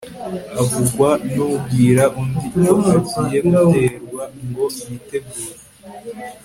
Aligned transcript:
avugwa 0.61 1.09
n'ubwira 1.33 2.03
undi 2.21 2.45
ko 2.59 2.73
agiye 2.95 3.39
guterwa, 3.53 4.21
ngo 4.47 4.65
yitegure 4.87 5.55